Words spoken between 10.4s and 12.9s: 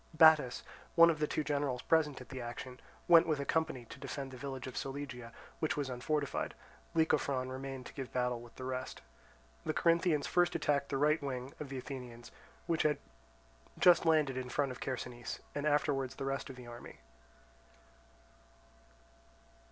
attacked the right wing of the Athenians, which